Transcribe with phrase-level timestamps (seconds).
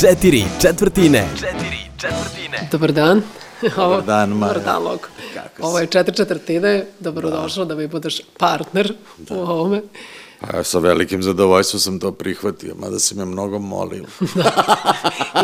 [0.00, 1.28] Četiri četvrtine.
[1.34, 2.68] Četiri četvrtine.
[2.72, 3.22] Dobar dan.
[3.76, 4.52] Dobar dan, Maja.
[4.52, 5.08] Dobar dan, Loko.
[5.60, 6.86] Ovo je četiri četvrtine.
[7.00, 7.74] Dobrodošao da.
[7.74, 9.34] da mi budeš partner da.
[9.34, 9.82] u ovome.
[10.40, 14.04] Pa ja sa velikim zadovoljstvom sam to prihvatio, mada si me mnogo molio.
[14.34, 14.52] da.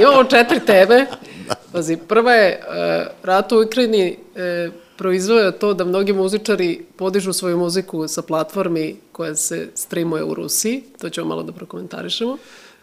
[0.01, 1.07] Imamo četiri teme.
[1.49, 1.55] Da.
[1.73, 4.17] Pazi, prva je uh, rat u Ukrajini
[4.67, 10.35] uh, proizvoja to da mnogi muzičari podižu svoju muziku sa platformi koja se streamuje u
[10.35, 10.83] Rusiji.
[11.01, 12.39] To ćemo malo da prokomentarišemo.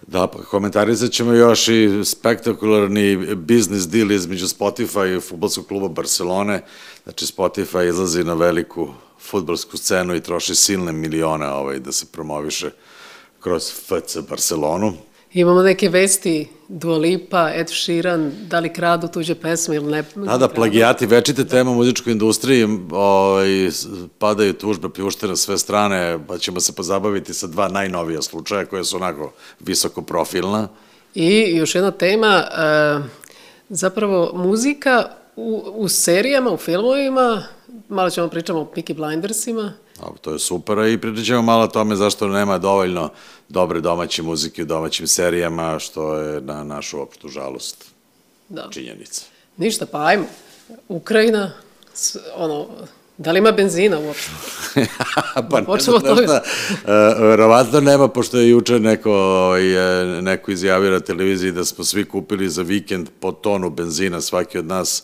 [0.08, 6.64] Da, pa komentarizat ćemo još i spektakularni biznis deal između Spotify i futbolskog kluba Barcelone.
[7.04, 8.88] Znači, Spotify izlazi na veliku
[9.20, 12.72] futbolsku scenu i troši silne milione ovaj, da se promoviše
[13.40, 14.94] kroz FC Barcelonu.
[15.38, 20.04] Imamo neke vesti, Dua Lipa, Ed Sheeran, da li kradu tuđe pesme ili ne?
[20.16, 23.48] Da, da, plagijati, večite tema u muzičkoj industriji, ovaj,
[24.18, 28.84] padaju tužbe, pljušte na sve strane, pa ćemo se pozabaviti sa dva najnovija slučaja koje
[28.84, 30.68] su onako visoko profilna.
[31.16, 33.00] I još jedna tema, e,
[33.70, 37.44] zapravo muzika u, u serijama, u filmovima,
[37.90, 39.74] malo ćemo pričamo o Peaky Blindersima,
[40.22, 43.10] to je super i pričat ćemo malo o tome zašto nema dovoljno
[43.50, 47.86] dobre domaće muzike u domaćim serijama, što je na našu opštu žalost
[48.50, 48.68] da.
[48.72, 49.26] činjenica.
[49.58, 50.26] Ništa, pa ajmo.
[50.88, 51.52] Ukrajina,
[52.36, 52.68] ono,
[53.18, 54.32] Da li ima benzina uopšte?
[55.50, 56.16] pa ne znam to...
[56.16, 59.12] šta, uh, verovatno nema, pošto je juče neko,
[59.56, 64.58] je, neko izjavio na televiziji da smo svi kupili za vikend po tonu benzina, svaki
[64.58, 65.04] od nas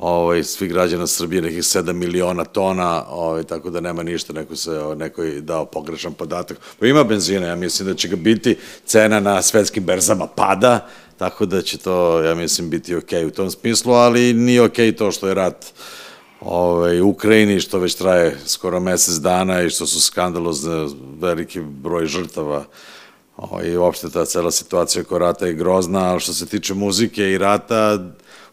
[0.00, 4.70] ovaj, svi građana Srbije, nekih 7 miliona tona, ovaj, tako da nema ništa, neko se,
[4.70, 6.58] ovaj, neko je dao pogrešan podatak.
[6.78, 8.56] Pa ima benzina, ja mislim da će ga biti,
[8.86, 10.86] cena na svetskim berzama pada,
[11.18, 14.92] tako da će to, ja mislim, biti okej okay u tom smislu, ali nije okej
[14.92, 15.66] okay to što je rat
[16.40, 20.86] ovaj, Ukrajini, što već traje skoro mesec dana i što su skandalozne
[21.20, 22.64] veliki broj žrtava
[23.36, 27.30] ovaj, i uopšte ta cela situacija oko rata je grozna, ali što se tiče muzike
[27.30, 27.98] i rata,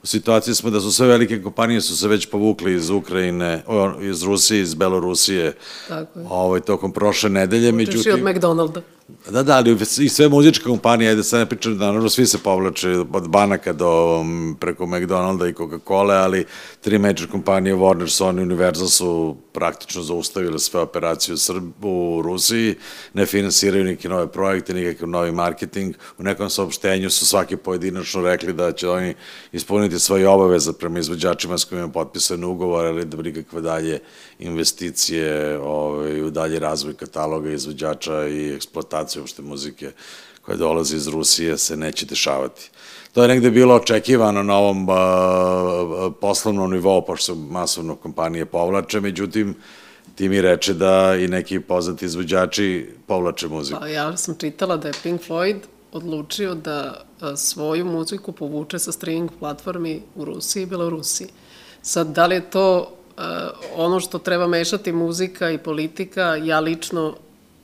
[0.03, 3.63] u situaciji smo da su sve velike kompanije su se već povukli iz Ukrajine,
[4.01, 5.53] iz Rusije, iz Belorusije,
[5.87, 6.25] Tako je.
[6.29, 7.69] ovaj, tokom prošle nedelje.
[7.73, 8.81] Učeš međutim, od McDonalda.
[9.07, 12.89] Da, da, ali i sve muzičke kompanije, ajde sad ne pričam, naravno svi se povlače
[12.89, 14.23] od banaka do
[14.59, 16.45] preko McDonalda i Coca-Cola, ali
[16.81, 22.75] tri major kompanije, Warner, Sony, Universal su praktično zaustavile sve operacije u, Srb, u Rusiji,
[23.13, 25.95] ne finansiraju neke nove projekte, nikakav novi marketing.
[26.17, 29.13] U nekom saopštenju su svaki pojedinačno rekli da će oni
[29.51, 33.99] ispuniti svoje obaveze prema izvođačima s kojima je potpisan ugovor, ali da nikakve dalje
[34.39, 38.55] investicije ovaj, u dalje razvoj kataloga izvođača i
[38.97, 39.91] eksploataciju uopšte muzike
[40.41, 42.69] koja dolazi iz Rusije se neće dešavati.
[43.13, 44.87] To je negde bilo očekivano na ovom
[46.21, 49.55] poslovnom nivou, pošto se masovno kompanije povlače, međutim,
[50.15, 53.79] ti mi reče da i neki poznati izvođači povlače muziku.
[53.79, 55.59] Pa ja sam čitala da je Pink Floyd
[55.91, 57.05] odlučio da
[57.35, 61.27] svoju muziku povuče sa streaming platformi u Rusiji i Belorusiji.
[61.81, 62.79] Sad, da li je to
[63.17, 63.23] uh,
[63.75, 67.15] ono što treba mešati muzika i politika, ja lično,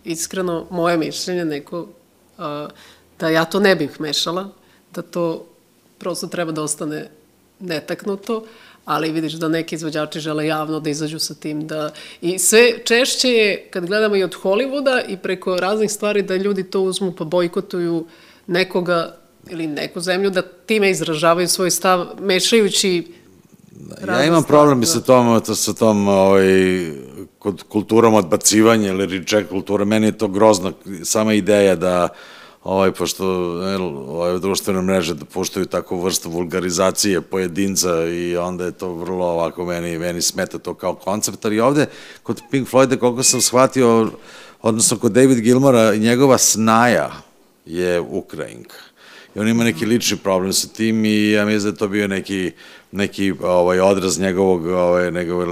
[0.04, 2.46] iskreno, moje mišljenje, neko, uh,
[3.20, 4.50] da ja to ne bih mešala,
[4.96, 5.46] da to
[5.98, 7.10] prosto treba da ostane
[7.60, 8.44] netaknuto,
[8.86, 11.92] ali vidiš da neki izvođači žele javno da izađu sa tim da
[12.22, 16.64] i sve češće je kad gledamo i od Hollywooda i preko raznih stvari da ljudi
[16.64, 18.06] to uzmu pa bojkotuju
[18.48, 19.18] nekoga
[19.50, 23.14] ili neku zemlju da time izražavaju svoj stav mešajući
[24.08, 24.86] Ja imam problem da.
[24.86, 26.48] sa tom, sa tom ovaj,
[27.44, 30.72] kod kulturom odbacivanja ili reject kultura, meni je to grozno,
[31.04, 32.10] sama ideja da
[32.64, 33.26] ovaj, pošto
[34.08, 39.66] ovaj, društvene mreže da puštaju takvu vrstu vulgarizacije pojedinca i onda je to vrlo ovako,
[39.66, 41.86] meni, meni smeta to kao koncept, ali ovde
[42.24, 44.12] kod Pink Floyda, koliko sam shvatio,
[44.62, 47.12] odnosno kod David Gilmora, njegova snaja
[47.66, 48.78] je Ukrajinka.
[49.36, 52.08] I on ima neki lični problem sa tim i ja mislim da je to bio
[52.08, 52.52] neki,
[52.94, 55.46] neki ovaj, odraz njegovog, ovaj, njegove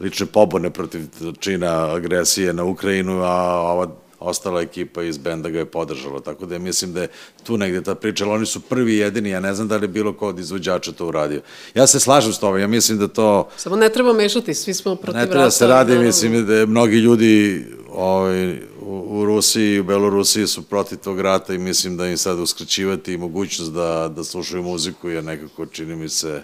[0.00, 1.00] lične pobune protiv
[1.40, 3.88] čina agresije na Ukrajinu, a ova
[4.20, 7.08] ostala ekipa iz benda ga je podržala, tako da mislim da je
[7.42, 9.88] tu negde ta priča, ali oni su prvi jedini, ja ne znam da li je
[9.88, 11.40] bilo ko od izvođača to uradio.
[11.74, 13.48] Ja se slažem s tobom, ja mislim da to...
[13.56, 15.26] Samo ne treba mešati, svi smo protiv rata.
[15.26, 20.46] Ne treba se radi, da, mislim da mnogi ljudi ovaj, u, Rusiji i u Belorusiji
[20.46, 25.08] su protiv tog rata i mislim da im sad uskraćivati mogućnost da, da slušaju muziku,
[25.08, 26.42] jer nekako čini mi se,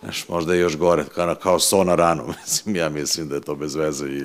[0.00, 3.40] znaš, možda je još gore, kao, kao so na ranu, mislim, ja mislim da je
[3.40, 4.22] to bez veze i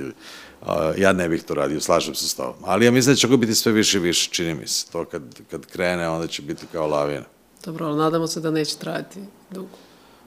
[0.98, 2.64] ja ne bih to radio, slažem se s tobom.
[2.64, 4.92] Ali ja mislim da će ga biti sve više i više, čini mi se.
[4.92, 7.26] To kad, kad krene, onda će biti kao lavina.
[7.66, 9.20] Dobro, ali nadamo se da neće trajati
[9.50, 9.78] dugo.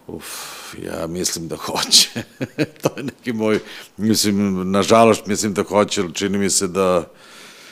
[0.06, 0.26] Uf,
[0.84, 2.08] ja mislim da hoće.
[2.82, 3.60] to je neki moj,
[3.96, 7.04] mislim, nažalost mislim da hoće, ali čini mi se da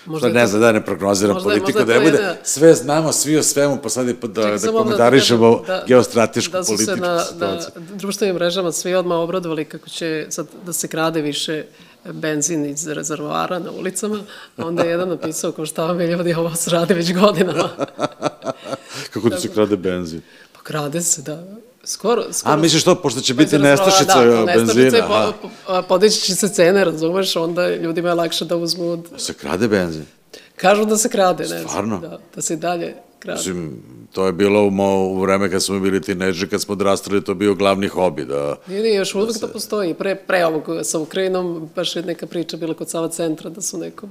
[0.07, 2.35] Možda ne znam da ne prognoziram možda, politiku, možda da je bude jedna...
[2.43, 6.53] sve znamo, svi o svemu, pa sad je da, da, da komentarišemo da, da, geostratešku
[6.53, 7.71] da političku na, situaciju.
[7.75, 11.65] Da, društvenim mrežama svi odmah obradovali kako će sad da se krade više
[12.05, 14.19] benzin iz rezervoara na ulicama,
[14.57, 17.69] onda je jedan napisao kao šta vam je ljudi, ovo se radi već godinama.
[19.13, 20.21] kako da se krade benzin?
[20.53, 21.45] Pa krade se, da.
[21.91, 22.55] Skoro, skoro.
[22.55, 24.91] A misliš to, pošto će biti nestašica da, benzina?
[24.91, 28.91] Da, po, podići će se cene, razumeš, onda ljudima je lakše da uzmu...
[28.91, 29.09] Od...
[29.17, 30.05] Se krade benzin?
[30.57, 31.99] Kažu da se krade, ne Stvarno?
[31.99, 33.39] Da, da se dalje krade.
[33.39, 33.83] Mislim,
[34.13, 37.35] to je bilo u, mo, u vreme kad smo bili tineđi, kad smo odrastali, to
[37.35, 38.25] bio glavni hobi.
[38.25, 39.41] Da, nije, nije, još da se...
[39.41, 39.95] to postoji.
[39.95, 43.79] Pre, pre ovog sa Ukrajinom, baš je neka priča bila kod Sava centra, da su
[43.79, 44.11] nekom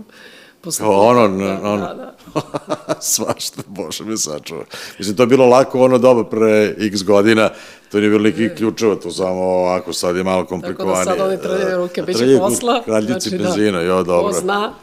[0.62, 2.16] Posle ono, da, ono, da, da.
[3.02, 4.64] svašta, Bože mi sačuva.
[5.00, 7.50] Mislim, to je bilo lako ono doba pre x godina,
[7.92, 11.06] to nije bilo nekih ključeva, to samo ovako, sad je malo komplikovanije.
[11.06, 12.82] Tako da sad oni trljaju ruke, bit će posla.
[12.86, 14.34] Kraljici znači, benzina, da, jo, dobro.
[14.34, 14.74] Ko zna,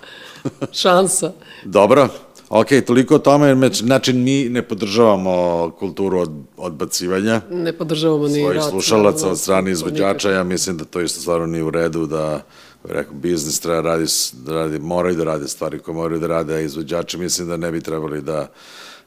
[0.73, 1.33] šansa.
[1.65, 2.09] dobro,
[2.49, 7.41] Ok, toliko o tome, znači mi ne podržavamo kulturu od, odbacivanja.
[7.51, 11.63] Ne podržavamo ni svojih slušalaca od strane izvođača, ja mislim da to isto stvarno nije
[11.63, 12.43] u redu, da
[12.89, 16.61] rekao, biznis treba radi, da radi, moraju da rade stvari koje moraju da rade, a
[16.61, 18.49] izvođači mislim da ne bi trebali da,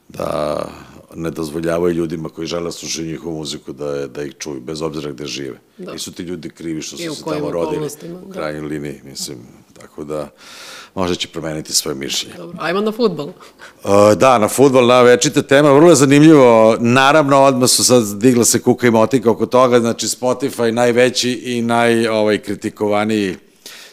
[0.08, 0.60] da
[1.14, 5.10] ne dozvoljavaju ljudima koji žele da slušaju njihovu muziku da, da ih čuju, bez obzira
[5.10, 5.58] gde žive.
[5.78, 5.92] Da.
[5.92, 8.32] Nisu ti ljudi krivi što su se tamo rodili u da.
[8.32, 8.68] krajnjoj da.
[8.68, 9.38] liniji, mislim,
[9.80, 10.28] tako da
[10.94, 12.34] možda će promeniti svoje mišljenje.
[12.36, 13.26] Dobro, ajmo na futbol.
[13.26, 16.76] Uh, da, na futbol, na večita tema, vrlo je zanimljivo.
[16.80, 21.62] Naravno, odmah su sad digla se kuka i motika oko toga, znači Spotify najveći i
[21.62, 23.36] naj ovaj, kritikovaniji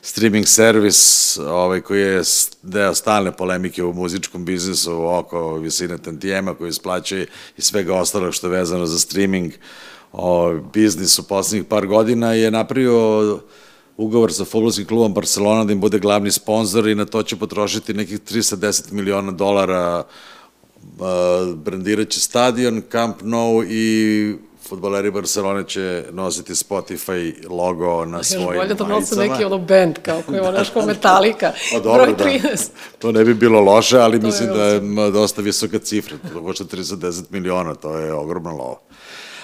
[0.02, 2.22] streaming servis ovaj, koji je
[2.64, 7.28] deo stalne polemike u muzičkom biznisu oko visine tantijema koji isplaćuje
[7.58, 9.54] i svega ostalog što je vezano za streaming.
[10.12, 13.40] Ovaj, biznis u poslednjih par godina je napravio
[13.98, 17.94] ugovor sa futbolskim klubom Barcelona da im bude glavni sponsor i na to će potrošiti
[17.94, 20.04] nekih 310 miliona dolara
[21.56, 24.36] brandiraće stadion, Camp Nou i
[24.68, 28.66] futboleri Barcelone će nositi Spotify logo na svojim majicama.
[28.66, 32.42] Bolje da nose neki ono band, kao koji je ono kao Metallica, pa broj 13.
[32.42, 32.58] Da.
[33.00, 36.44] To ne bi bilo loše, ali to mislim je da je dosta visoka cifra, to
[36.44, 38.78] košta 310 miliona, to je ogromna lova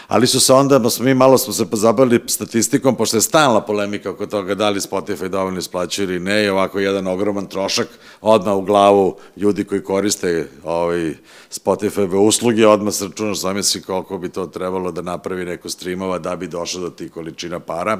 [0.08, 4.10] ali su se onda, smo mi malo smo se pozabavili statistikom, pošto je stalna polemika
[4.10, 7.88] oko toga da li Spotify dovoljno isplaćuje ili ne, i ovako jedan ogroman trošak
[8.22, 11.14] odmah u glavu ljudi koji koriste ovaj,
[11.52, 16.36] Spotify usluge, odmah se računaš zamisli koliko bi to trebalo da napravi neko streamova da
[16.36, 18.00] bi došlo do tih količina para,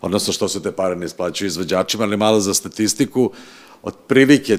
[0.00, 3.30] odnosno što se te pare ne isplaćuju izvođačima, ali malo za statistiku,
[3.84, 4.58] otprilike,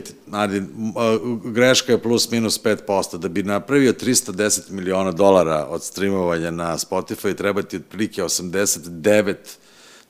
[1.43, 7.35] greška je plus minus 5%, da bi napravio 310 miliona dolara od streamovanja na Spotify,
[7.35, 9.35] treba ti otprilike 89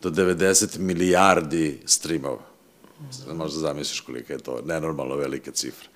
[0.01, 2.41] do 90 milijardi streamova.
[3.33, 5.88] Možda zamisliš kolika je to nenormalno velika cifra.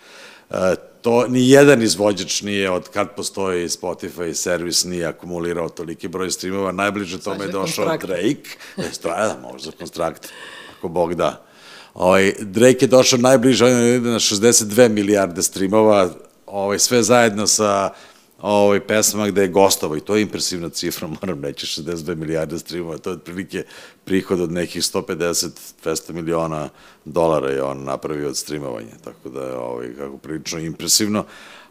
[0.50, 6.32] E, to ni jedan izvođač nije od kad postoji Spotify servis nije akumulirao toliki broj
[6.32, 10.30] streamova, najbliže tome je došao Drake, e, da, možda konstrakt,
[10.78, 11.49] ako Bog da.
[11.94, 16.10] Ovaj, Drake je došao najbliže, on je na 62 milijarde streamova,
[16.46, 17.94] ovaj, sve zajedno sa
[18.42, 22.98] ovaj, pesmama gde je gostovo i to je impresivna cifra, moram reći, 62 milijarde streamova,
[22.98, 23.64] to je otprilike
[24.06, 26.70] prihod od nekih 150-200 miliona
[27.06, 31.26] dolara je on napravio od streamovanja, tako da je ovaj, kako prilično impresivno,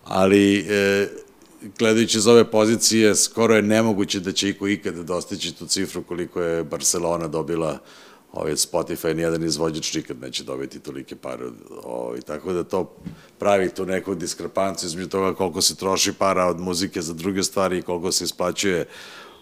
[0.04, 1.08] ali e,
[1.78, 6.40] gledajući iz ove pozicije, skoro je nemoguće da će iko ikada dostići tu cifru koliko
[6.40, 7.78] je Barcelona dobila
[8.32, 11.44] ovaj, Spotify nijedan izvođač nikad neće dobiti tolike pare.
[11.84, 12.96] Ovaj, tako da to
[13.38, 17.78] pravi tu neku diskrepanciju između toga koliko se troši para od muzike za druge stvari
[17.78, 18.86] i koliko se isplaćuje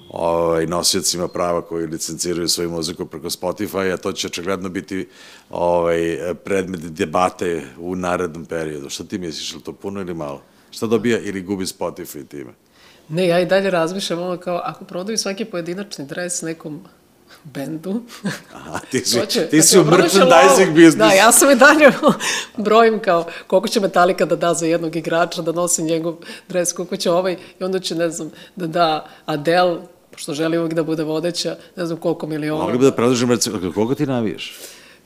[0.09, 5.09] ovaj, nosiocima prava koji licenciraju svoju muziku preko Spotify, a to će očigledno biti
[5.51, 8.91] ovaj, predmet debate u narednom periodu.
[8.91, 10.43] Šta ti misliš, je to puno ili malo?
[10.71, 12.53] Šta dobija ili gubi Spotify time?
[13.09, 16.85] Ne, ja i dalje razmišljam ono kao, ako prodaju svaki pojedinačni dres nekom
[17.45, 18.03] bendu.
[18.55, 20.99] Aha, ti si, će, ti si u merchandising biznisu.
[20.99, 21.93] Da, ja sam i dalje
[22.57, 26.15] brojim kao koliko će Metallica da da za jednog igrača, da nosi njegov
[26.49, 29.79] dres, koliko će ovaj, i onda će, ne znam, da da Adele,
[30.11, 32.63] pošto želi uvijek da bude vodeća, ne znam koliko miliona.
[32.63, 33.39] Mogli bi da predložim,
[33.75, 34.59] koliko ti navijaš?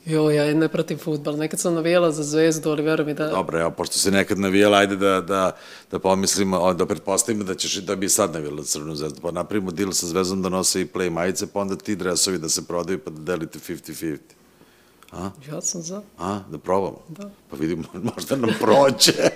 [0.05, 1.37] Jo, ja ne pratim futbal.
[1.37, 3.27] Nekad sam navijala za zvezdu, ali verujem mi da...
[3.27, 5.55] Dobro, evo, pošto se nekad navijala, ajde da, da,
[5.91, 9.21] da pomislimo, da pretpostavimo da ćeš da bi sad navijala crvenu zvezdu.
[9.21, 12.49] Pa napravimo deal sa zvezdom da nose i play majice, pa onda ti dresovi da
[12.49, 14.17] se prodaju pa da delite 50-50.
[15.11, 15.29] A?
[15.51, 16.01] Ja sam za.
[16.17, 16.99] A, da probamo?
[17.09, 17.29] Da.
[17.49, 17.83] Pa vidimo,
[18.15, 19.13] možda nam proće.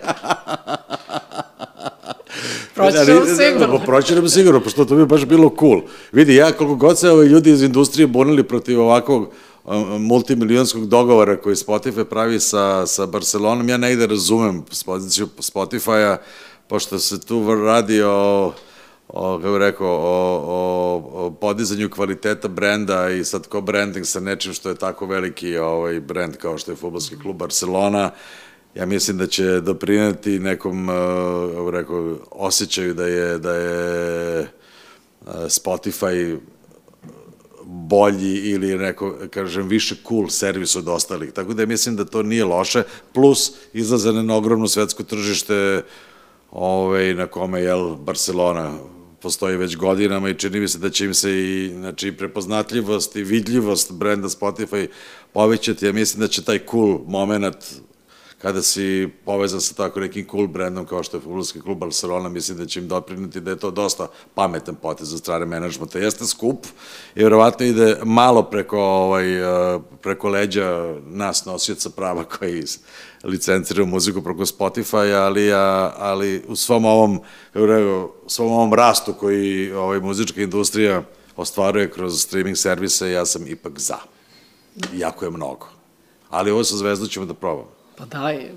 [2.76, 3.78] Proći nam sigurno.
[3.78, 5.82] Pa proći nam sigurno, pošto to bi baš bilo cool.
[6.12, 9.32] Vidi, ja koliko god se ovaj ljudi iz industrije bunili protiv ovakvog
[10.00, 16.18] multimilijonskog dogovora koji Spotify pravi sa, sa Barcelonom, ja negde razumem poziciju Spotify-a,
[16.68, 18.54] pošto se tu radi o
[19.08, 24.54] o, kako rekao, o, o, o podizanju kvaliteta brenda i sad ko branding sa nečim
[24.54, 28.12] što je tako veliki ovaj brend kao što je futbolski klub Barcelona,
[28.76, 36.38] ja mislim da će doprineti nekom, uh, rekao, osjećaju da je, da je uh, Spotify
[37.88, 41.32] bolji ili neko, kažem, više cool servis od ostalih.
[41.32, 45.84] Tako da mislim da to nije loše, plus izlaze na ogromno svetsko tržište
[46.52, 48.78] ovaj, na kome je Barcelona
[49.22, 53.24] postoji već godinama i čini mi se da će im se i znači, prepoznatljivost i
[53.24, 54.88] vidljivost brenda Spotify
[55.34, 55.86] povećati.
[55.86, 57.58] Ja mislim da će taj cool moment
[58.42, 62.58] kada si povezan sa tako nekim cool brendom kao što je Futbolski klub Barcelona, mislim
[62.58, 66.00] da će im doprinuti da je to dosta pametan potez za strane menadžmenta.
[66.00, 66.66] Jeste skup
[67.16, 69.40] i verovatno ide malo preko, ovaj,
[69.76, 72.64] eh, preko leđa nas nosioca prava koji
[73.24, 75.54] licenciraju muziku preko Spotify, ali,
[75.98, 77.20] ali u svom ovom,
[78.26, 81.04] u svom ovom rastu koji ovaj, muzička industrija
[81.36, 83.98] ostvaruje kroz streaming servise, ja sam ipak za.
[84.94, 85.68] Jako je mnogo.
[86.30, 87.75] Ali ovo sa Zvezdu ćemo da probamo.
[87.98, 88.50] Pa daj,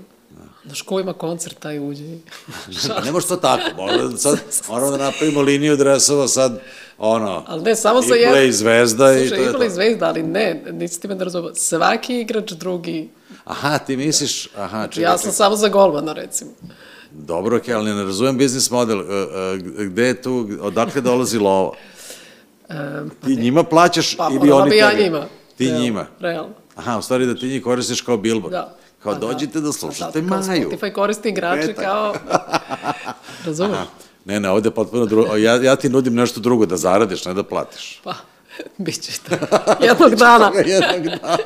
[0.65, 2.03] Znaš ko ima koncert, taj uđe.
[3.05, 6.59] ne može to tako, moramo, sad, moramo da napravimo liniju dresova sad,
[6.97, 8.45] ono, ali ne, samo sa jedan...
[8.45, 9.51] i zvezda Slušaj, i to je to.
[9.51, 11.55] Slušaj, zvezda, ali ne, nisi ti me da razumio.
[11.55, 13.09] Svaki igrač drugi...
[13.45, 15.11] Aha, ti misliš, aha, čekaj.
[15.11, 16.51] Ja sam samo za golmana, recimo.
[17.11, 18.99] Dobro, ok, ali ne razumem biznis model.
[18.99, 19.03] E,
[19.81, 21.71] e, gde je tu, odakle dolazi lova?
[22.69, 24.81] E, ti njima plaćaš pa, ili oni tebi?
[24.81, 25.25] Pa, ja njima.
[25.57, 26.05] Ti Realno, njima?
[26.19, 26.53] Realno.
[26.75, 28.51] Aha, u stvari da ti njih koristiš kao billboard.
[28.51, 28.78] Da.
[29.03, 30.69] Kao Pa dođite da, da slušate da, Maju.
[30.69, 31.85] Spotify koristi igrače Petak.
[31.85, 32.13] kao...
[33.45, 33.77] Razumeš?
[33.77, 33.85] Aha.
[34.25, 35.35] Ne, ne, ovde je potpuno drugo.
[35.35, 38.01] Ja, ja ti nudim nešto drugo, da zaradiš, ne da platiš.
[38.03, 38.15] Pa,
[38.77, 39.35] bit će to.
[39.87, 40.51] Jednog dana.
[40.65, 41.37] Jednog dana.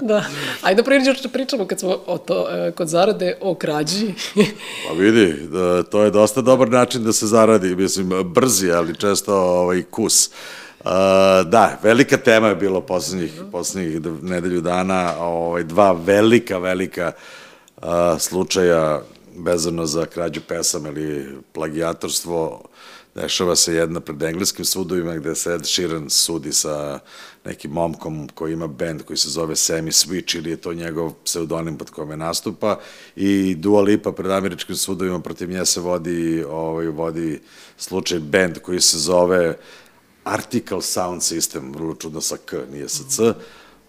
[0.00, 0.24] da.
[0.62, 4.14] Ajde priđeš da pričamo kad smo o to, e, kod zarade o krađi.
[4.88, 9.34] pa vidi, da, to je dosta dobar način da se zaradi, mislim, brzi, ali često
[9.34, 10.26] ovaj, kus.
[10.26, 10.32] Uh,
[11.44, 17.12] da, velika tema je bilo poslednjih, poslednjih nedelju dana, ovaj, dva velika, velika
[17.76, 17.84] uh,
[18.18, 19.02] slučaja
[19.36, 22.62] vezano za krađu pesama ili plagijatorstvo.
[23.14, 26.98] Dešava se jedna pred engleskim sudovima gde se Ed Sheeran sudi sa
[27.44, 31.76] nekim momkom koji ima band koji se zove Sammy Switch ili je to njegov pseudonim
[31.76, 32.78] pod kome nastupa
[33.16, 37.40] i Dua Lipa pred američkim sudovima protiv nje se vodi, ovaj, vodi
[37.76, 39.56] slučaj band koji se zove
[40.24, 43.34] Article Sound System, vrlo čudno sa K, nije sa C,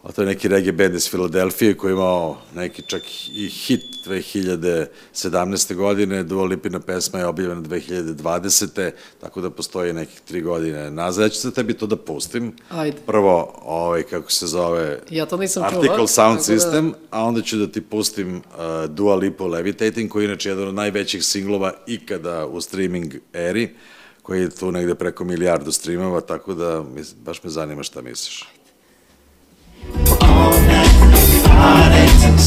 [0.03, 3.01] a to je neki reggae band iz Filadelfije koji je imao neki čak
[3.33, 5.75] i hit 2017.
[5.75, 8.91] godine, Dua Lipina pesma je objavljena 2020.
[9.21, 11.23] Tako da postoji nekih tri godine nazad.
[11.23, 12.53] Ja ću se tebi to da pustim.
[12.69, 12.97] Ajde.
[13.05, 14.99] Prvo, ovaj, kako se zove...
[15.09, 15.81] Ja to nisam čula.
[15.81, 18.41] Article Sound da- System, a onda ću da ti pustim uh,
[18.89, 23.75] Dua Lipa Levitating, koji je inače jedan od najvećih singlova ikada u streaming eri
[24.21, 26.83] koji je tu negde preko milijardu streamova, tako da
[27.25, 28.47] baš me zanima šta misliš.
[30.21, 30.95] All night,
[31.45, 32.41] party till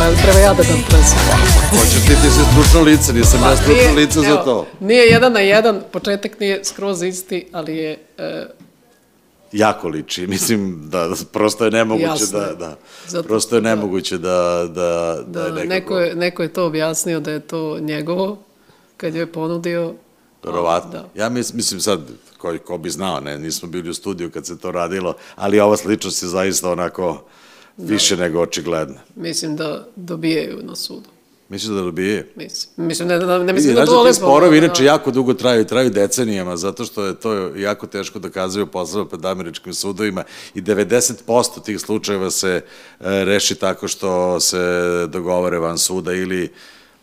[0.00, 1.18] Pa jel treba ja da dam presud?
[1.70, 4.66] Hoćeš ti, ti si stručno lice, nisam ja stručno lice za to.
[4.80, 7.98] Nije jedan na jedan, početak nije skroz isti, ali je...
[8.18, 8.46] E,
[9.52, 12.38] Jako liči, mislim da, prosto je nemoguće Jasno.
[12.40, 12.76] da, da,
[13.06, 14.30] Zato prosto je da- nemoguće da,
[14.68, 18.38] da, da, da, nekako, neko, je, neko je to objasnio da je to njegovo,
[18.96, 19.94] kad je ponudio.
[20.44, 20.90] verovatno.
[20.92, 21.08] Da.
[21.14, 22.00] Ja mis, mislim sad,
[22.38, 25.76] ko, ko bi znao, ne, nismo bili u studiju kad se to radilo, ali ova
[25.76, 27.24] sličnost je zaista onako
[27.76, 29.00] više nego očigledna.
[29.16, 31.08] Mislim da dobijaju na sudu.
[31.50, 32.32] Mislim da dobije.
[32.36, 35.10] Mislim, mislim ne, ne, ne mislim da znaš to da ti sporovi da, inače jako
[35.10, 40.24] dugo traju, traju decenijama, zato što je to jako teško dokazuju posao pred američkim sudovima
[40.54, 42.62] i 90% tih slučajeva se e,
[43.24, 44.58] reši tako što se
[45.08, 46.52] dogovore van suda ili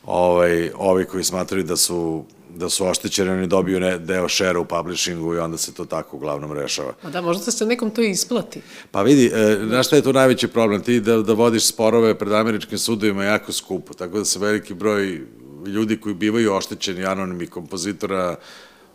[0.05, 2.25] ovaj, ovi koji smatraju da su
[2.57, 6.17] da su oštećeni, oni dobiju ne, deo šera u publishingu i onda se to tako
[6.17, 6.93] uglavnom rešava.
[7.01, 8.61] Pa da, možda se nekom to isplati.
[8.91, 10.81] Pa vidi, e, znaš šta je tu najveći problem?
[10.81, 14.73] Ti da, da vodiš sporove pred američkim sudovima je jako skupo, tako da se veliki
[14.73, 15.21] broj
[15.65, 18.35] ljudi koji bivaju oštećeni anonimni kompozitora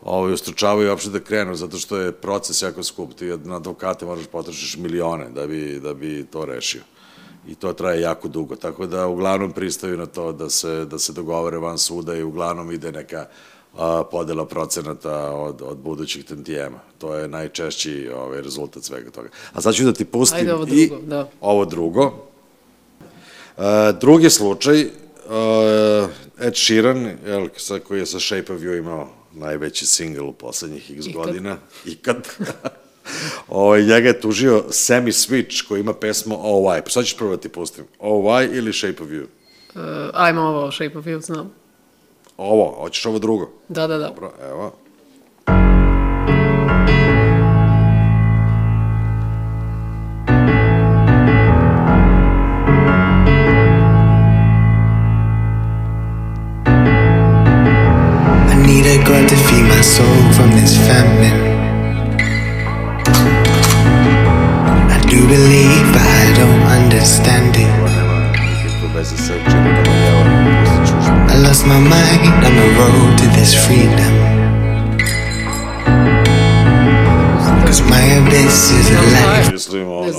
[0.02, 3.14] ovaj, ustručavaju uopšte da krenu, zato što je proces jako skup.
[3.14, 6.82] Ti na advokate moraš potrošiš milione da bi, da bi to rešio.
[7.48, 11.12] I to traje jako dugo, tako da uglavnom pristaju na to da se, da se
[11.12, 13.26] dogovore van suda i uglavnom ide neka
[13.78, 16.78] a, podela procenata od, od budućih tantijema.
[16.98, 19.28] To je najčešći ovaj, rezultat svega toga.
[19.52, 21.28] A sad ću da ti pustim Ajde ovo i drugo, da.
[21.40, 22.12] ovo drugo.
[23.58, 24.86] E, drugi slučaj, e,
[26.40, 30.90] Ed Sheeran, jel, sa, koji je sa Shape of You imao najveći singl u poslednjih
[30.90, 31.24] x Ikad.
[31.26, 32.28] godina, ikad.
[33.48, 36.80] o, njega je tužio Sammy Switch koji ima pesmu Oh Why.
[36.84, 37.84] Pa sad ćeš prvo da ti pustim.
[37.98, 39.22] Oh Why ili Shape of You?
[39.74, 39.80] Uh,
[40.14, 41.61] ajmo ovo, Shape of You, znam.
[42.42, 43.48] Ovo, hoćeš ovo drugo?
[43.68, 44.06] Da, da, da.
[44.08, 44.72] Dobro, evo.
[58.50, 61.41] I need a God to feed my soul from this famine.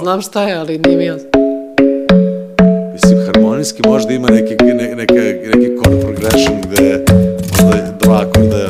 [0.04, 1.30] Znam šta je, ali nije mi jasno.
[2.94, 7.00] mislim, harmonijski možda ima neki, ne, neka, neki chord progression gde
[7.52, 8.70] možda je dva akorda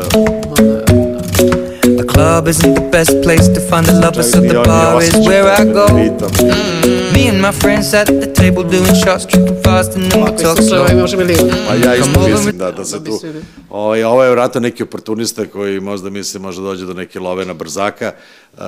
[1.98, 5.54] The club isn't the best place to find the lovers, so the bar is where
[5.54, 5.86] I taj go.
[5.98, 7.03] ritam.
[7.44, 10.88] My friends at the table doing shots, tripping fast, and Ovako talk slow.
[11.68, 13.20] Pa ja isto mislim da, da se tu...
[13.24, 13.44] bili.
[13.70, 17.54] Ovaj, ovo je vratno neki oportunista koji možda misli može dođe do neke love na
[17.54, 18.06] brzaka.
[18.06, 18.60] E,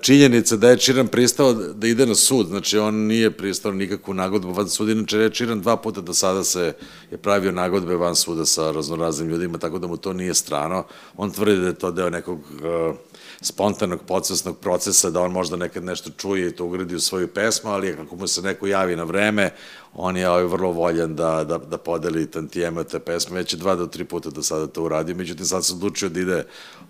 [0.00, 4.52] činjenica da je Čiran pristao da ide na sud, znači on nije pristao nikakvu nagodbu
[4.52, 6.74] van suda, inače je Čiran dva puta do sada se
[7.10, 10.84] je pravio nagodbe van suda sa raznoraznim ljudima, tako da mu to nije strano.
[11.16, 12.92] On tvrdi da je to deo nekog e,
[13.40, 17.70] spontanog, podsvesnog procesa, da on možda nekad nešto čuje i to ugradi u svoju pesmu,
[17.70, 19.50] ali ako mu se neko javi na vreme,
[19.94, 23.74] on je ovaj, vrlo voljan da, da, da podeli tantijeme te pesme, već je dva
[23.74, 26.44] do tri puta do sada to uradio, međutim sad se odlučio da ide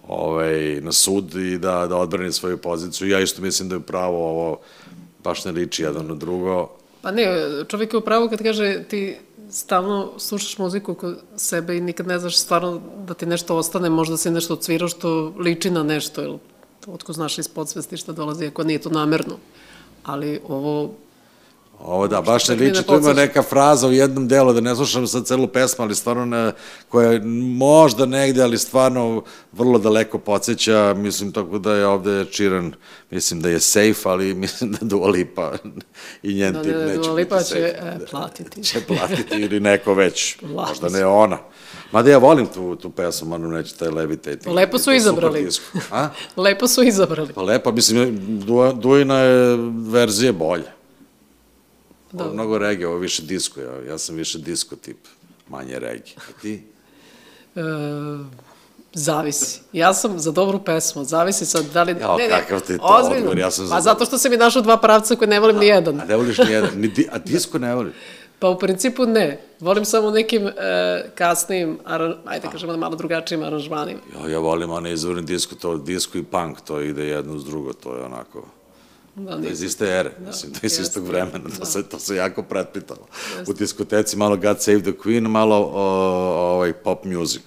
[0.08, 3.08] ovaj, na sud i da, da odbrani svoju poziciju.
[3.08, 4.60] Ja isto mislim da je pravo ovo
[5.24, 6.68] baš ne liči jedan na drugo.
[7.02, 7.26] Pa ne,
[7.68, 9.16] čovjek je u pravu kad kaže ti
[9.54, 14.16] stalno slušaš muziku kod sebe i nikad ne znaš stvarno da ti nešto ostane, možda
[14.16, 16.38] si nešto odsvirao što liči na nešto, ili
[16.86, 19.36] otko znaš iz podsvesti šta dolazi, ako nije to namerno.
[20.04, 20.94] Ali ovo,
[21.80, 24.74] Ovo da, baš ne ne liči, tu ima neka fraza u jednom delu, da ne
[24.76, 26.52] slušam sad celu pesmu, ali stvarno ne,
[26.88, 27.20] koja je
[27.56, 32.74] možda negde, ali stvarno vrlo daleko podsjeća, mislim tako da je ovde Čiran,
[33.10, 35.52] mislim da je safe, ali mislim da Dua Lipa
[36.22, 37.58] i njen da tip ne, neće Dua Lipa će safe.
[37.58, 38.62] e, platiti.
[38.62, 41.38] će platiti ili neko već, Plati možda ne ona.
[41.92, 44.54] Mada ja volim tu, tu pesmu, moram reći, taj Levitating.
[44.54, 45.48] Lepo su izabrali.
[45.90, 46.08] A?
[46.36, 47.32] Lepo su izabrali.
[47.32, 48.18] Pa lepa, mislim,
[48.74, 49.56] Duina je
[49.90, 50.83] verzija bolja.
[52.14, 52.24] Da.
[52.24, 54.96] Ovo mnogo regije, ovo više disko, ja, ja sam više disko tip,
[55.48, 56.16] manje regije.
[56.16, 56.62] A ti?
[57.56, 57.60] E,
[58.92, 59.60] zavisi.
[59.72, 61.96] Ja sam za dobru pesmu, zavisi sad da li...
[62.00, 63.16] Jao, kakav ti je to ozbiljno.
[63.16, 65.56] odgovor, ja sam za Pa zato što se mi našao dva pravca koje ne volim
[65.56, 66.00] ni jedan.
[66.00, 67.94] A ne voliš ni jedan, ni di, a disko ne voliš?
[68.38, 69.40] Pa u principu ne.
[69.60, 70.52] Volim samo nekim e,
[71.14, 74.00] kasnim, aran, ajde kažemo da malo drugačijim aranžmanima.
[74.14, 77.72] Ja, ja volim onaj izvorni disko, to disko i punk, to ide jedno uz drugo,
[77.72, 78.44] to je onako...
[79.16, 79.66] Da, To je iz nisam.
[79.66, 81.64] iste ere, mislim, to je iz istog vremena, to, da.
[81.64, 83.06] se, to se jako pretpitalo.
[83.46, 85.82] U diskoteci malo God Save the Queen, malo o,
[86.54, 87.42] ovaj pop music.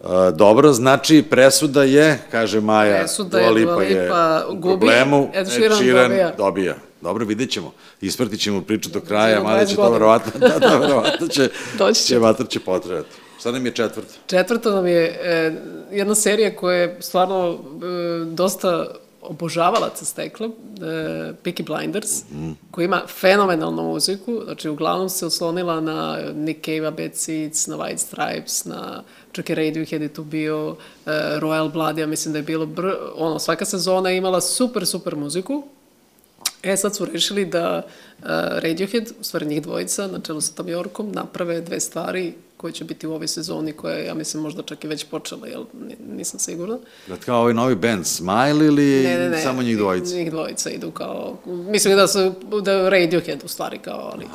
[0.00, 5.48] Uh, dobro, znači presuda je, kaže Maja, Presuda je, Dua Lipa u gubi, problemu, Ed
[5.48, 6.34] Sheeran dobija.
[6.36, 6.74] dobija.
[7.00, 7.72] Dobro, vidjet ćemo.
[8.00, 11.48] Ispratit ćemo priču do kraja, mada 20 će to verovatno, da, da, verovatno će,
[12.06, 12.18] će.
[12.18, 13.08] vatra će potrebati.
[13.40, 14.14] Šta nam je četvrta?
[14.26, 15.52] Četvrta nam je e,
[15.92, 18.86] jedna serija koja je stvarno e, dosta
[19.22, 20.50] obožavalaca stekla, e,
[21.42, 22.10] Peaky Blinders,
[22.70, 27.96] koja ima fenomenalnu muziku, znači uglavnom se oslonila na Nick Cave, Bad Seeds, na White
[27.96, 32.42] Stripes, na čak i Radiohead je tu bio, e, Royal Blood, ja mislim da je
[32.42, 35.64] bilo, br, ono, svaka sezona je imala super, super muziku,
[36.62, 37.82] E, sad su rešili da
[38.18, 38.26] uh,
[38.62, 42.84] Radiohead, u stvari njih dvojica, na čelu sa Tom Yorkom, naprave dve stvari koje će
[42.84, 46.16] biti u ovoj sezoni, koja je, ja mislim, možda čak i već počela, jel, Ni-
[46.16, 46.78] nisam sigurna.
[47.06, 49.42] Da kao ovaj novi band, Smile ili Ne, ne, ne.
[49.42, 50.14] samo njih dvojica?
[50.14, 54.26] Njih dvojica idu kao, mislim da su, da Radiohead u stvari kao, ali,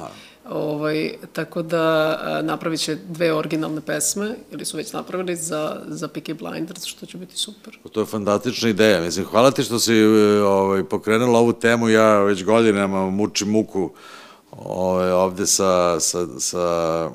[0.50, 1.80] ovaj, tako da
[2.22, 7.06] a, napravit će dve originalne pesme, ili su već napravili za, za Peaky Blinders, što
[7.06, 7.78] će biti super.
[7.84, 9.02] Pa To je fantastična ideja.
[9.02, 11.90] Mislim, hvala ti što si e, ovaj, pokrenula ovu temu.
[11.90, 13.90] Ja već godinama mučim muku
[14.52, 17.10] ovaj, ovde sa, sa, sa,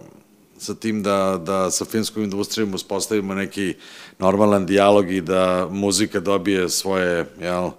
[0.63, 3.75] sa tim da, da sa filmskom industrijom uspostavimo neki
[4.19, 7.71] normalan dijalog i da muzika dobije svoje, jel,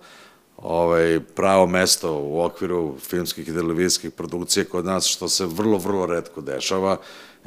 [0.57, 6.05] ovaj, pravo mesto u okviru filmskih i televizijskih produkcija kod nas, što se vrlo, vrlo
[6.05, 6.97] redko dešava.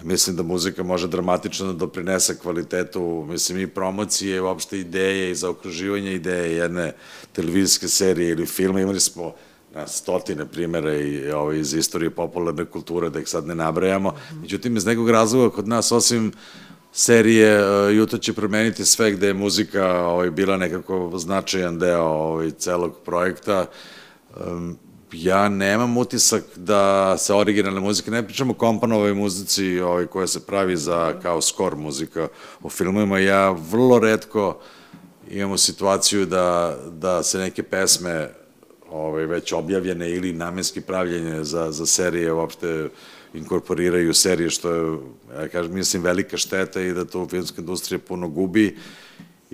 [0.03, 6.15] Mislim da muzika može dramatično da doprinese kvalitetu, mislim, i promocije, uopšte ideje i zaokruživanje
[6.15, 6.93] ideje jedne
[7.33, 8.81] televizijske serije ili filma.
[8.81, 9.35] Imali smo
[9.75, 14.15] na stotine primere i ovaj, iz istorije popularne kulture, da ih sad ne nabrajamo.
[14.41, 16.33] Međutim, iz nekog razloga kod nas, osim
[16.93, 22.51] serije uh, Juto će promeniti sve gde je muzika ovaj, bila nekako značajan deo ovaj,
[22.51, 23.67] celog projekta.
[24.47, 24.79] Um,
[25.13, 30.47] ja nemam utisak da se originalne muzike, ne pričamo o kompanovoj muzici ovaj, koja se
[30.47, 32.29] pravi za kao skor muzika
[32.63, 34.59] u filmovima, ja vrlo redko
[35.31, 38.31] imamo situaciju da, da se neke pesme
[38.91, 42.89] ovaj, već objavljene ili namenski pravljene za, za serije uopšte
[43.35, 44.99] inkorporiraju serije, što je,
[45.39, 48.77] ja kažem, mislim, velika šteta i da to filmska industrija puno gubi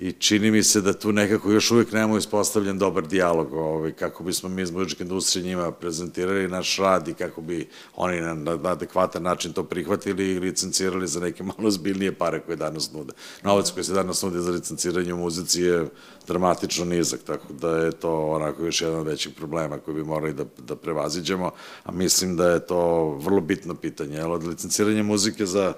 [0.03, 4.23] i čini mi se da tu nekako još uvijek nemamo ispostavljen dobar dijalog ovaj, kako
[4.23, 8.69] bismo mi iz muzičke industrije njima prezentirali naš rad i kako bi oni na, na
[8.71, 13.13] adekvatan način to prihvatili i licencirali za neke malo zbiljnije pare koje danas nude.
[13.43, 15.87] Novac koji se danas nude za licenciranje u muzici je
[16.27, 20.33] dramatično nizak, tako da je to onako još jedan od većih problema koji bi morali
[20.33, 21.51] da, da prevaziđemo,
[21.83, 25.73] a mislim da je to vrlo bitno pitanje, jer od licenciranja muzike za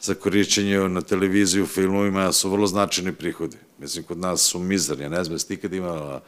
[0.00, 3.56] za korišćenje na televiziji u filmovima su vrlo značajni prihodi.
[3.78, 5.08] Mislim, kod nas su mizarni.
[5.08, 6.22] Ne znam, jesi ti kad imala,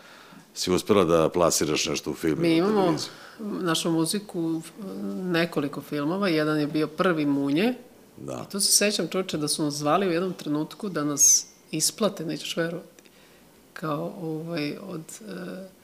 [0.55, 2.43] si uspela da plasiraš nešto u filmu?
[2.43, 2.97] Mi imamo
[3.41, 4.63] našu muziku
[5.23, 6.29] nekoliko filmova.
[6.29, 7.75] Jedan je bio prvi Munje.
[8.17, 8.45] Da.
[8.49, 12.25] I tu se sećam, čoče, da su nas zvali u jednom trenutku da nas isplate,
[12.25, 13.03] nećeš verovati,
[13.73, 15.03] kao ovaj, od...
[15.21, 15.78] Uh,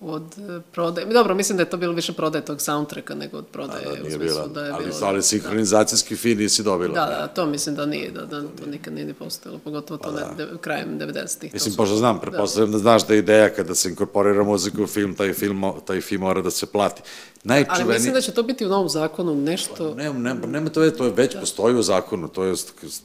[0.00, 1.06] od e, prodaje.
[1.06, 3.84] Dobro, mislim da je to bilo više prodaje tog soundtracka nego od prodaje.
[3.84, 6.18] Da, da, nije bila, da je ali, bilo, ali sinhronizacijski da.
[6.18, 6.94] fin nisi dobila.
[6.94, 10.12] Da, da, to mislim da nije, da, da to nikad nije ni postojalo, pogotovo to
[10.12, 11.54] Pa ne, krajem 90-ih.
[11.54, 12.78] Mislim, pošto znam, pretpostavljam da.
[12.78, 16.20] da znaš da je ideja kada se inkorporira muzika u film, taj film, taj film
[16.20, 17.02] mora da se plati.
[17.44, 17.82] Najčuveni...
[17.82, 19.94] Ali mislim da će to biti u novom zakonu nešto...
[19.94, 21.40] Ne, ne, nema to, to je već da.
[21.40, 22.54] postoji u zakonu, to je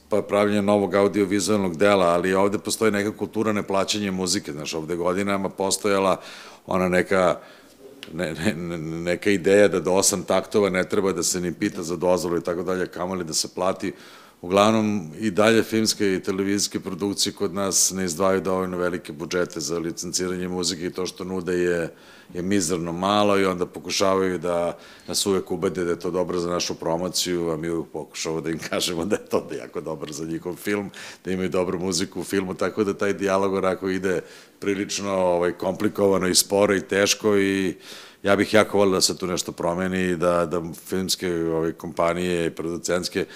[0.08, 5.48] pa pravljenje novog audiovizualnog dela, ali ovde postoji neka kultura neplaćanja muzike, znaš, ovde godinama
[5.48, 6.20] postojala
[6.66, 7.40] ona neka
[8.12, 11.96] ne, ne, neka ideja da do osam taktova ne treba da se ni pita za
[11.96, 13.92] dozvolu i tako dalje, kamoli da se plati.
[14.42, 19.78] Uglavnom, i dalje filmske i televizijske produkcije kod nas ne izdvaju dovoljno velike budžete za
[19.78, 21.94] licenciranje muzike i to što nude je,
[22.34, 24.78] je mizerno malo i onda pokušavaju da
[25.08, 28.50] nas uvek ubede da je to dobro za našu promociju, a mi uvek pokušavamo da
[28.50, 30.90] im kažemo da je to da jako dobro za njihov film,
[31.24, 34.20] da imaju dobru muziku u filmu, tako da taj dijalog onako ide
[34.58, 37.74] prilično ovaj, komplikovano i sporo i teško i
[38.22, 42.46] ja bih jako volio da se tu nešto promeni i da, da filmske ovaj, kompanije
[42.46, 43.26] i producentske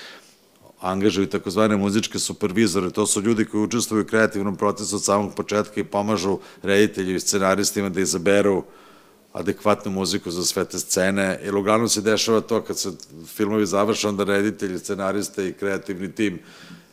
[0.81, 5.81] angažuju takozvane muzičke supervizore, to su ljudi koji učestvuju u kreativnom procesu od samog početka
[5.81, 8.65] i pomažu reditelju i scenaristima da izaberu
[9.33, 12.91] adekvatnu muziku za sve te scene, jer uglavnom se dešava to kad se
[13.27, 16.39] filmovi završe, onda reditelji, scenariste i kreativni tim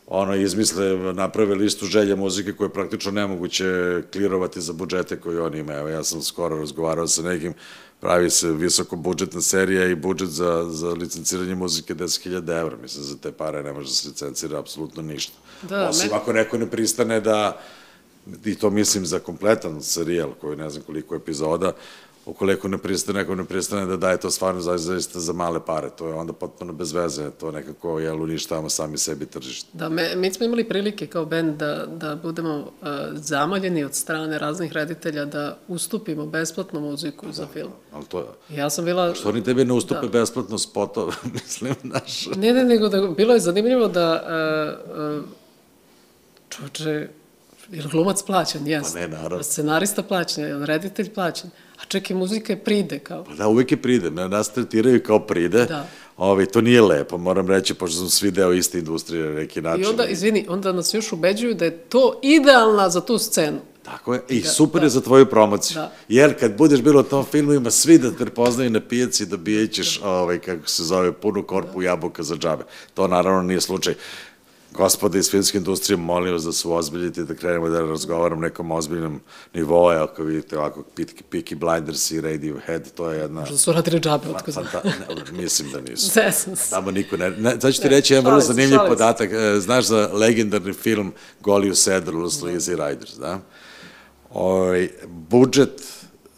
[0.06, 3.64] ono, izmisle, naprave listu želja muzike koje je praktično nemoguće
[4.12, 5.78] klirovati za budžete koje oni imaju.
[5.78, 7.54] Evo, ja sam skoro razgovarao sa nekim,
[8.00, 12.76] pravi se visoko budžetna serija i budžet za, za licenciranje muzike 10.000 evra.
[12.82, 15.38] Mislim, za te pare ne može da se licencira apsolutno ništa.
[15.62, 16.16] Da, Osim me...
[16.16, 17.60] ako neko ne pristane da,
[18.44, 21.72] i to mislim za kompletan serijal koji ne znam koliko epizoda,
[22.26, 26.08] ukoliko ne pristane, neko ne pristane da daje to stvarno zaista za male pare, to
[26.08, 29.68] je onda potpuno bez veze, to nekako, jel, uništavamo sami sebi tržište.
[29.72, 34.38] Da, me, mi smo imali prilike kao band da, da budemo uh, zamaljeni od strane
[34.38, 37.72] raznih reditelja da ustupimo besplatnu muziku da, za film.
[37.92, 39.14] Ali to Ja sam bila...
[39.14, 40.18] Što oni tebi ne ustupe da.
[40.18, 42.26] besplatno spotove, mislim, naš...
[42.26, 44.22] Ne, ne, nego da, bilo je zanimljivo da
[44.86, 45.24] uh, uh,
[46.48, 47.08] čoče,
[47.70, 48.92] jer glumac plaćan, jes.
[48.92, 49.42] Pa ne, naravno.
[49.42, 51.50] Scenarista plaćan, reditelj plaćan.
[51.80, 53.24] A čak i muzika je pride kao.
[53.24, 55.64] Pa da, uvek je pride, nas tretiraju kao pride.
[55.64, 55.88] Da.
[56.16, 59.84] Ovi, to nije lepo, moram reći, pošto smo svi deo iste industrije na neki način.
[59.84, 63.58] I onda, izvini, onda nas još ubeđuju da je to idealna za tu scenu.
[63.82, 64.86] Tako je, i da, super da.
[64.86, 65.74] je za tvoju promociju.
[65.74, 65.92] Da.
[66.08, 69.36] Jer kad budeš bilo u tom filmu, ima svi da te prepoznaju na pijaci da
[69.36, 70.08] bijećeš, da.
[70.08, 71.86] ovaj, kako se zove, punu korpu da.
[71.86, 72.64] jabuka za džabe.
[72.94, 73.94] To naravno nije slučaj
[74.74, 79.20] gospoda iz filmske industrije, molim vas da se ozbiljite, da krenemo da razgovaram nekom ozbiljnom
[79.54, 80.84] nivou, ako vidite ovako
[81.30, 83.40] Peaky Blinders i Radiohead, to je jedna...
[83.40, 84.66] Možda su radili džabe, otko znam.
[84.72, 86.10] Pa, ne, mislim da nisu.
[86.14, 86.70] Zesam se.
[86.70, 87.30] Tamo niko ne...
[87.30, 89.30] ne sad ću ti reći jedan vrlo zanimljiv podatak.
[89.32, 93.40] E, znaš za legendarni film Goli u sedru, Sleazy Riders, da?
[94.30, 95.82] Ovaj, budžet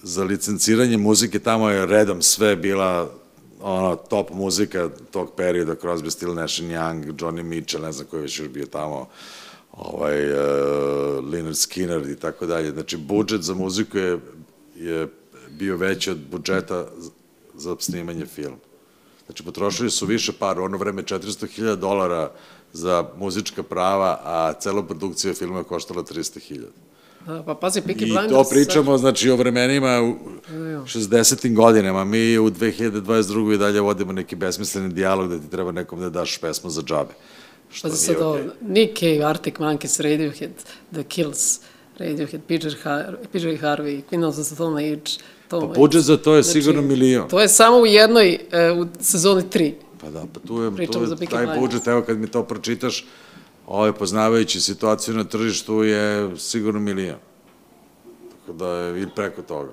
[0.03, 3.11] za licenciranje muzike tamo je redom sve bila
[3.61, 8.23] ono, top muzika tog perioda, Crosby, Still, Nash Young, Johnny Mitchell, ne znam ko je
[8.23, 9.09] već još bio tamo,
[9.73, 10.38] ovaj, uh,
[11.33, 12.71] Leonard Skinner i tako dalje.
[12.71, 14.19] Znači, budžet za muziku je,
[14.77, 15.09] je
[15.51, 16.87] bio veći od budžeta
[17.55, 18.57] za snimanje filma.
[19.27, 22.31] Znači, potrošili su više para, ono vreme 400.000 dolara
[22.73, 26.64] za muzička prava, a cela produkcija filma je koštala 300.000.
[27.27, 28.31] Da, pa pazi, Peaky I Blinders...
[28.31, 30.15] to pričamo, znači, o vremenima u
[30.85, 31.55] 60.
[31.55, 32.05] godinama.
[32.05, 33.55] Mi u 2022.
[33.55, 37.15] i dalje vodimo neki besmisleni dijalog da ti treba nekom da daš pesmu za džabe.
[37.71, 38.47] Što Pazi sad ovo, okej.
[38.61, 40.53] Nick Cave, Arctic Monkeys, Radiohead,
[40.93, 41.61] The Kills,
[41.99, 45.11] Radiohead, PJ, Har PJ Harvey, Queen of the Stone Age,
[45.49, 47.29] Tom Pa budžet za to je sigurno milion.
[47.29, 49.73] To je samo u jednoj, e, u sezoni 3.
[50.01, 53.07] Pa da, pa tu je, Pričamo tu je taj budžet, evo kad mi to pročitaš,
[53.66, 57.18] ovaj, poznavajući situaciju na tržištu je sigurno milion.
[58.31, 59.70] Tako da je i preko toga.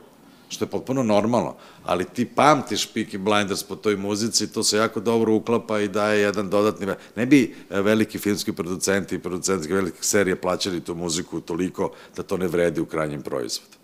[0.49, 1.55] Što je potpuno normalno.
[1.83, 6.21] Ali ti pamtiš Peaky Blinders po toj muzici, to se jako dobro uklapa i daje
[6.21, 6.87] jedan dodatni...
[7.15, 12.23] Ne bi e, veliki filmski producenti i producenti velikih serija plaćali tu muziku toliko da
[12.23, 13.82] to ne vredi u krajnjem proizvodu.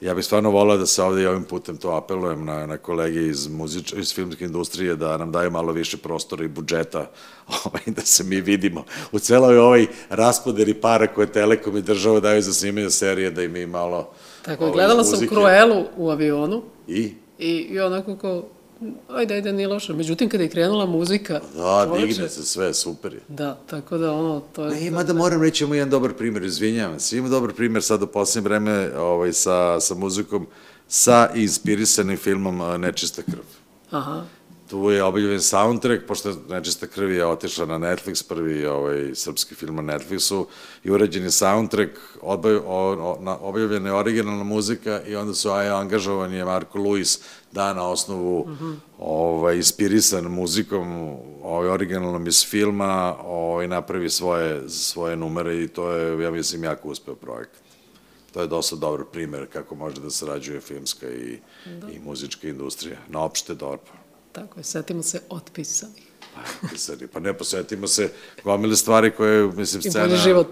[0.00, 3.26] Ja bih stvarno volao da se ovde i ovim putem to apelujem na, na kolege
[3.26, 6.98] iz, muzič, iz filmske industrije da nam daju malo više prostora i budžeta
[7.64, 12.42] ovaj, da se mi vidimo u celoj ovoj raspoderi para koje Telekom i država daju
[12.42, 14.10] za snimanje serije da im i malo
[14.42, 15.34] Tako ovaj, gledala sam muzike.
[15.34, 17.14] Cruelu u avionu I?
[17.38, 18.44] i, i onako kao,
[19.08, 19.92] ajde, ajde, nije loše.
[19.92, 21.40] Međutim, kada je krenula muzika...
[21.56, 23.20] Da, čoveče, digne se sve, super je.
[23.28, 24.70] Da, tako da ono, to je...
[24.70, 28.02] Ne, ima da moram reći, imamo jedan dobar primjer, izvinjavam se, ima dobar primjer sad
[28.02, 30.46] u poslednje vreme ovaj, sa, sa muzikom,
[30.88, 33.44] sa inspirisanim filmom a, Nečista krv.
[33.90, 34.24] Aha,
[34.70, 39.76] Tu je objavljen soundtrack, pošto Nečista krv je otišla na Netflix, prvi ovaj, srpski film
[39.76, 40.44] na Netflixu,
[40.84, 41.90] i urađen je soundtrack,
[42.22, 46.78] odbaj, o, o, na, objavljena je originalna muzika i onda su aj, angažovan je Marko
[46.78, 47.20] Luis
[47.52, 48.48] da na osnovu
[48.98, 56.22] ovaj, inspirisan muzikom ovaj, originalnom iz filma ovaj, napravi svoje, svoje numere i to je,
[56.22, 57.60] ja mislim, jako uspeo projekat.
[58.32, 61.38] To je dosta dobar primer kako može da sarađuje filmska i,
[61.92, 63.92] i muzička industrija na opšte dobro.
[64.32, 66.10] tako je, setimo se otpisanih.
[66.34, 67.06] Pa, pisani.
[67.06, 68.12] Pa ne, posvetimo se
[68.44, 70.48] gomile stvari koje, mislim, scena, život.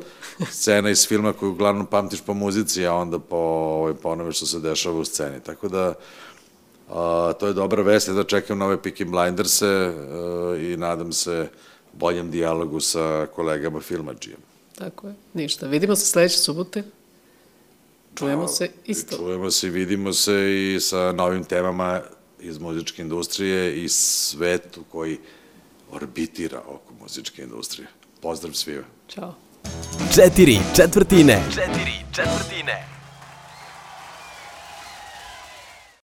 [0.50, 4.46] scena iz filma koju uglavnom pamtiš po muzici, a onda po, ovaj, po onome što
[4.46, 5.40] se dešava u sceni.
[5.40, 5.94] Tako da,
[6.90, 11.48] a, to je dobra vest, ja da čekam nove Peaky Blinders-e a, i nadam se
[11.92, 14.38] boljem dijalogu sa kolegama filmađijem.
[14.79, 15.66] Tako je, ništa.
[15.66, 16.83] Vidimo se sledeće subote.
[18.14, 19.16] Čujemo Pa, se isto.
[19.16, 20.35] Čujemo se i vidimo se
[20.74, 22.01] i sa novim temama
[22.40, 25.18] iz muzičke industrije i svetu koji
[25.90, 27.88] orbitira oko muzičke industrije.
[28.20, 28.85] Pozdrav svima.
[29.09, 29.35] Ćao.
[30.14, 31.42] Četiri četvrtine.
[31.55, 32.97] Četiri četvrtine.